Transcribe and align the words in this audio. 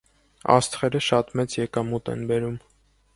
«Աստղերը» 0.53 1.01
շատ 1.07 1.29
մեծ 1.41 1.57
եկամուտ 1.59 2.09
են 2.15 2.25
բերում։ 2.33 2.57